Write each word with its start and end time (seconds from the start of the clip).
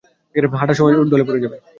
হাটার 0.53 0.77
সময় 0.79 0.93
ঢলে 1.11 1.25
পড়ে 1.27 1.43
যাবে। 1.43 1.57